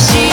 [0.00, 0.29] see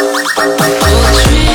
[0.00, 1.49] Poetry.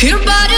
[0.00, 0.57] Your body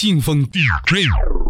[0.00, 1.47] 信风 DJ。